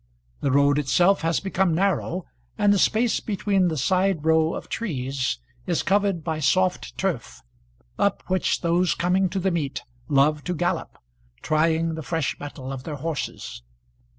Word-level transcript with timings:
The 0.39 0.49
road 0.49 0.79
itself 0.79 1.21
has 1.21 1.39
become 1.39 1.75
narrow, 1.75 2.25
and 2.57 2.73
the 2.73 2.79
space 2.79 3.19
between 3.19 3.67
the 3.67 3.77
side 3.77 4.25
row 4.25 4.55
of 4.55 4.67
trees 4.67 5.37
is 5.67 5.83
covered 5.83 6.23
by 6.23 6.39
soft 6.39 6.97
turf, 6.97 7.43
up 7.99 8.23
which 8.25 8.61
those 8.61 8.95
coming 8.95 9.29
to 9.29 9.37
the 9.37 9.51
meet 9.51 9.83
love 10.07 10.43
to 10.45 10.55
gallop, 10.55 10.97
trying 11.43 11.93
the 11.93 12.01
fresh 12.01 12.39
metal 12.39 12.71
of 12.71 12.83
their 12.83 12.95
horses. 12.95 13.61